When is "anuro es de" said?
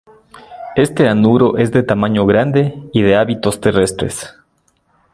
1.07-1.83